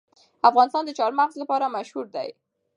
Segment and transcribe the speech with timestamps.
[0.49, 2.29] افغانستان د چار مغز لپاره مشهور دی.